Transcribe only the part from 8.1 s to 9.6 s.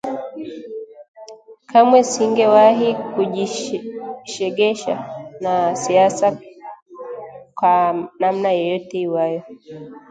namna yoyote iwayo